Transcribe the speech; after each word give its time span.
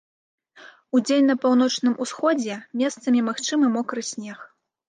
Удзень 0.99 1.29
на 1.31 1.35
паўночным 1.43 1.93
усходзе 2.05 2.55
месцамі 2.83 3.19
магчымы 3.29 3.73
мокры 3.77 4.01
снег. 4.13 4.39